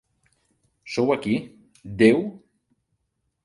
Sou 0.93 1.13
aquí, 1.17 1.37
déu? 2.03 2.19